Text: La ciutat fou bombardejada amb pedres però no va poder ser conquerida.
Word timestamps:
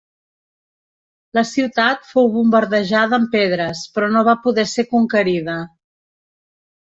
La 1.37 1.43
ciutat 1.49 2.07
fou 2.13 2.29
bombardejada 2.37 3.15
amb 3.19 3.29
pedres 3.35 3.83
però 3.99 4.09
no 4.15 4.25
va 4.31 4.35
poder 4.47 4.65
ser 4.73 4.87
conquerida. 4.97 5.61